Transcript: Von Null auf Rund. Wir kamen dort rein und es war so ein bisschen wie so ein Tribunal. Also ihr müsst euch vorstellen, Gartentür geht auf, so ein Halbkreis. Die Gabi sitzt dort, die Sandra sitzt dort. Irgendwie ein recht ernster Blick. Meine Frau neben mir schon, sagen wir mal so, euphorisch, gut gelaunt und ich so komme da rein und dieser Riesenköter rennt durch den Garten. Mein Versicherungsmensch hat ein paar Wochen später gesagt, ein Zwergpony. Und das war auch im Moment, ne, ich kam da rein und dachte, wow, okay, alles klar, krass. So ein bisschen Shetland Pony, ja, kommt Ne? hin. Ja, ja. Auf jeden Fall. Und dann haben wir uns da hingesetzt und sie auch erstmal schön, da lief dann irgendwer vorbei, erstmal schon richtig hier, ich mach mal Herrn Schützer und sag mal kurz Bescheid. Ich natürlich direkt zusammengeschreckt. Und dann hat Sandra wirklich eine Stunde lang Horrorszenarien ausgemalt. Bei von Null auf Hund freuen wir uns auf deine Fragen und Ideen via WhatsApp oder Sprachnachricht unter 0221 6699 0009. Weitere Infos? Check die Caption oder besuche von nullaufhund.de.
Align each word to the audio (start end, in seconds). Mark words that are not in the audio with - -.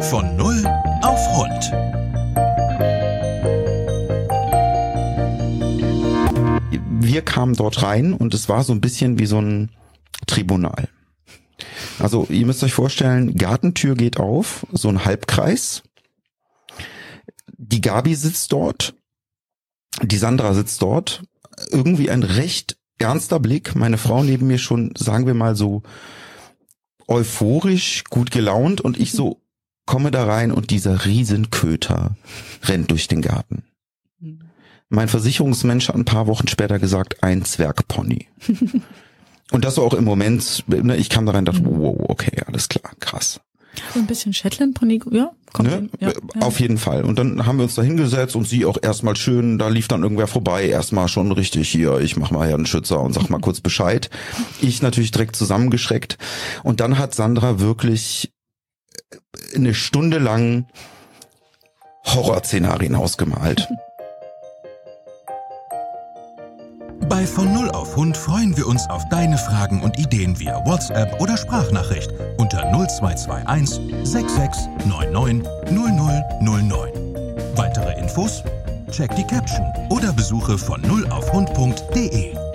Von 0.00 0.36
Null 0.36 0.64
auf 1.02 1.18
Rund. 1.36 1.72
Wir 7.02 7.22
kamen 7.22 7.54
dort 7.54 7.82
rein 7.82 8.12
und 8.12 8.32
es 8.32 8.48
war 8.48 8.62
so 8.62 8.72
ein 8.72 8.80
bisschen 8.80 9.18
wie 9.18 9.26
so 9.26 9.40
ein 9.40 9.70
Tribunal. 10.28 10.88
Also 11.98 12.26
ihr 12.30 12.46
müsst 12.46 12.62
euch 12.62 12.72
vorstellen, 12.72 13.34
Gartentür 13.34 13.96
geht 13.96 14.18
auf, 14.18 14.66
so 14.72 14.88
ein 14.88 15.04
Halbkreis. 15.04 15.82
Die 17.56 17.80
Gabi 17.80 18.14
sitzt 18.14 18.52
dort, 18.52 18.94
die 20.02 20.18
Sandra 20.18 20.54
sitzt 20.54 20.80
dort. 20.80 21.24
Irgendwie 21.70 22.08
ein 22.08 22.22
recht 22.22 22.76
ernster 22.98 23.40
Blick. 23.40 23.74
Meine 23.74 23.98
Frau 23.98 24.22
neben 24.22 24.46
mir 24.46 24.58
schon, 24.58 24.92
sagen 24.96 25.26
wir 25.26 25.34
mal 25.34 25.56
so, 25.56 25.82
euphorisch, 27.08 28.04
gut 28.04 28.30
gelaunt 28.30 28.80
und 28.80 28.98
ich 29.00 29.10
so 29.10 29.40
komme 29.88 30.10
da 30.10 30.24
rein 30.24 30.52
und 30.52 30.70
dieser 30.70 31.06
Riesenköter 31.06 32.14
rennt 32.64 32.90
durch 32.90 33.08
den 33.08 33.22
Garten. 33.22 33.62
Mein 34.90 35.08
Versicherungsmensch 35.08 35.88
hat 35.88 35.96
ein 35.96 36.04
paar 36.04 36.26
Wochen 36.26 36.46
später 36.46 36.78
gesagt, 36.78 37.22
ein 37.22 37.44
Zwergpony. 37.44 38.26
Und 39.50 39.64
das 39.64 39.78
war 39.78 39.84
auch 39.84 39.94
im 39.94 40.04
Moment, 40.04 40.64
ne, 40.66 40.94
ich 40.98 41.08
kam 41.08 41.24
da 41.24 41.32
rein 41.32 41.48
und 41.48 41.54
dachte, 41.54 41.64
wow, 41.64 41.96
okay, 42.06 42.42
alles 42.46 42.68
klar, 42.68 42.92
krass. 43.00 43.40
So 43.94 43.98
ein 43.98 44.06
bisschen 44.06 44.34
Shetland 44.34 44.74
Pony, 44.74 45.00
ja, 45.10 45.30
kommt 45.54 45.70
Ne? 45.70 45.76
hin. 45.76 45.90
Ja, 46.00 46.08
ja. 46.10 46.42
Auf 46.42 46.60
jeden 46.60 46.76
Fall. 46.76 47.02
Und 47.06 47.18
dann 47.18 47.46
haben 47.46 47.56
wir 47.56 47.62
uns 47.62 47.74
da 47.74 47.80
hingesetzt 47.80 48.36
und 48.36 48.46
sie 48.46 48.66
auch 48.66 48.76
erstmal 48.82 49.16
schön, 49.16 49.56
da 49.56 49.68
lief 49.68 49.88
dann 49.88 50.02
irgendwer 50.02 50.26
vorbei, 50.26 50.66
erstmal 50.66 51.08
schon 51.08 51.32
richtig 51.32 51.70
hier, 51.70 51.98
ich 52.00 52.18
mach 52.18 52.30
mal 52.30 52.46
Herrn 52.46 52.66
Schützer 52.66 53.00
und 53.00 53.14
sag 53.14 53.30
mal 53.30 53.40
kurz 53.40 53.62
Bescheid. 53.62 54.10
Ich 54.60 54.82
natürlich 54.82 55.12
direkt 55.12 55.34
zusammengeschreckt. 55.34 56.18
Und 56.62 56.80
dann 56.80 56.98
hat 56.98 57.14
Sandra 57.14 57.58
wirklich 57.58 58.30
eine 59.54 59.74
Stunde 59.74 60.18
lang 60.18 60.66
Horrorszenarien 62.04 62.94
ausgemalt. 62.94 63.68
Bei 67.08 67.26
von 67.26 67.52
Null 67.52 67.70
auf 67.70 67.96
Hund 67.96 68.16
freuen 68.16 68.56
wir 68.56 68.66
uns 68.66 68.88
auf 68.90 69.02
deine 69.08 69.38
Fragen 69.38 69.80
und 69.80 69.98
Ideen 69.98 70.38
via 70.38 70.64
WhatsApp 70.66 71.20
oder 71.20 71.36
Sprachnachricht 71.36 72.10
unter 72.36 72.62
0221 72.70 73.80
6699 74.04 75.48
0009. 75.70 76.92
Weitere 77.56 77.98
Infos? 77.98 78.42
Check 78.90 79.14
die 79.16 79.26
Caption 79.26 79.66
oder 79.90 80.12
besuche 80.12 80.58
von 80.58 80.80
nullaufhund.de. 80.82 82.47